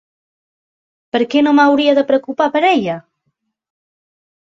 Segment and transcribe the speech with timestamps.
[1.15, 2.97] Per què no m'hauria de preocupar per ella?